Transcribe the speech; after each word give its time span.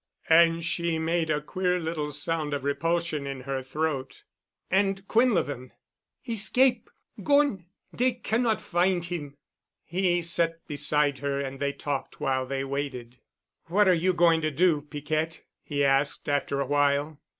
And 0.29 0.63
she 0.63 0.97
made 0.97 1.29
a 1.29 1.41
queer 1.41 1.77
little 1.79 2.09
sound 2.09 2.55
of 2.55 2.63
repulsion 2.63 3.27
in 3.27 3.41
her 3.41 3.61
throat. 3.61 4.23
"And 4.71 5.07
Quinlevin?" 5.07 5.73
"Escape'—gone! 6.27 7.67
Dey 7.93 8.13
cannot 8.13 8.61
find 8.61 9.05
him." 9.05 9.35
He 9.83 10.23
sat 10.23 10.65
beside 10.65 11.19
her 11.19 11.39
and 11.39 11.59
they 11.59 11.71
talked 11.73 12.19
while 12.19 12.47
they 12.47 12.63
waited. 12.63 13.19
"What 13.65 13.87
are 13.87 13.93
you 13.93 14.11
going 14.13 14.41
to 14.41 14.49
do, 14.49 14.81
Piquette?" 14.89 15.41
he 15.61 15.85
asked, 15.85 16.27
after 16.27 16.59
awhile. 16.59 17.19